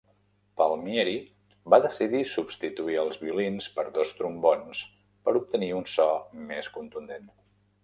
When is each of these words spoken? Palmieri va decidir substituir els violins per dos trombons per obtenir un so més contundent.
Palmieri 0.59 1.11
va 1.73 1.79
decidir 1.83 2.21
substituir 2.31 2.97
els 3.03 3.21
violins 3.25 3.69
per 3.77 3.85
dos 3.99 4.15
trombons 4.21 4.83
per 5.29 5.37
obtenir 5.43 5.71
un 5.83 5.89
so 5.99 6.11
més 6.51 6.75
contundent. 6.81 7.33